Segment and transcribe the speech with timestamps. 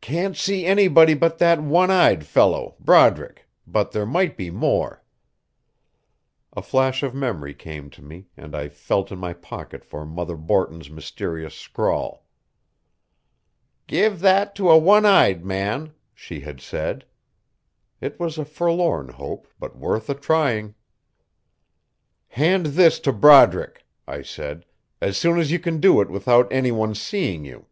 [0.00, 5.02] "Can't see anybody but that one eyed fellow, Broderick, but there might be more."
[6.56, 10.38] A flash of memory came to me, and I felt in my pocket for Mother
[10.38, 12.24] Borton's mysterious scrawl.
[13.86, 17.04] "Give that to a one eyed man," she had said.
[18.00, 20.74] It was a forlorn hope, but worth the trying.
[22.28, 24.64] "Hand this to Broderick," I said,
[25.02, 27.66] "as soon as you can do it without any one's seeing you."